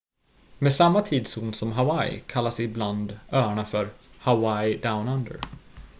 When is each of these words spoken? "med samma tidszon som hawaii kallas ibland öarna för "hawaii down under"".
"med 0.59 0.73
samma 0.73 1.01
tidszon 1.01 1.53
som 1.53 1.71
hawaii 1.71 2.23
kallas 2.27 2.59
ibland 2.59 3.19
öarna 3.31 3.65
för 3.65 3.89
"hawaii 4.19 4.77
down 4.77 5.07
under"". 5.07 5.39